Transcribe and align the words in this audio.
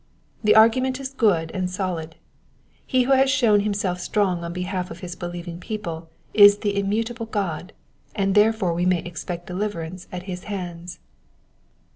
The 0.43 0.55
argument 0.55 0.99
is 0.99 1.13
^ood 1.13 1.51
and 1.53 1.69
solid: 1.69 2.15
he 2.87 3.03
who 3.03 3.11
has 3.11 3.29
shown 3.29 3.59
himself 3.59 3.99
strong 3.99 4.43
on 4.43 4.51
behalf 4.51 4.89
of 4.89 5.01
his 5.01 5.15
believing 5.15 5.59
people 5.59 6.09
is 6.33 6.57
the 6.65 6.75
immutable 6.75 7.27
God, 7.27 7.71
and 8.15 8.33
there 8.33 8.51
fore 8.51 8.73
we 8.73 8.87
may 8.87 9.03
expect 9.03 9.45
deliverance 9.45 10.07
at 10.11 10.23
his 10.23 10.45
hands. 10.45 10.97